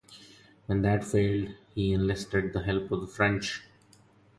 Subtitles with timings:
[0.65, 3.61] When that failed, he enlisted the help of the French.